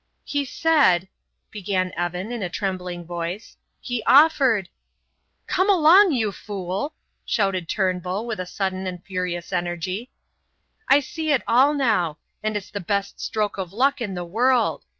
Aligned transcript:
"He 0.23 0.45
said" 0.45 1.09
began 1.51 1.93
Evan, 1.95 2.31
in 2.31 2.41
a 2.41 2.49
trembling 2.49 3.05
voice 3.05 3.55
"he 3.79 4.01
offered" 4.07 4.67
"Come 5.45 5.69
along, 5.69 6.11
you 6.11 6.31
fool!" 6.31 6.95
shouted 7.23 7.69
Turnbull 7.69 8.25
with 8.25 8.39
a 8.39 8.47
sudden 8.47 8.87
and 8.87 9.05
furious 9.05 9.53
energy. 9.53 10.09
"I 10.87 11.01
see 11.01 11.29
it 11.31 11.43
all 11.47 11.75
now, 11.75 12.17
and 12.41 12.57
it's 12.57 12.71
the 12.71 12.79
best 12.79 13.19
stroke 13.19 13.59
of 13.59 13.71
luck 13.73 14.01
in 14.01 14.15
the 14.15 14.25
world. 14.25 14.85